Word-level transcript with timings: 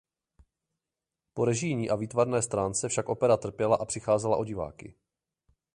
Po 1.33 1.45
režijní 1.45 1.89
a 1.89 1.95
výtvarné 1.95 2.41
stránce 2.41 2.89
však 2.89 3.09
opera 3.09 3.37
trpěla 3.37 3.75
a 3.77 3.85
přicházela 3.85 4.37
o 4.37 4.43
diváky. 4.45 4.95